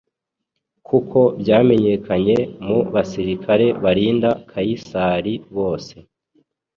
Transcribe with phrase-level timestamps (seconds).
[0.87, 5.95] kuko byamenyekanye mu basirikare barinda Kayisari bose